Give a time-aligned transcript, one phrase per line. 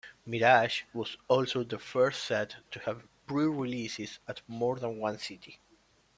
[0.25, 5.59] "Mirage" was also the first set to have pre-releases at more than one city.